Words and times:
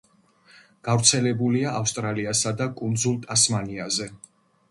გავრცელებულია 0.87 1.73
ავსტრალიასა 1.81 2.55
და 2.61 2.67
კუნძულ 2.81 3.19
ტასმანიაზე. 3.29 4.09